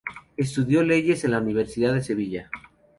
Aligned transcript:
Estudió 0.35 0.81
Leyes 0.81 1.23
en 1.25 1.29
la 1.29 1.37
Universidad 1.39 1.93
de 1.93 2.01
Sevilla. 2.01 2.49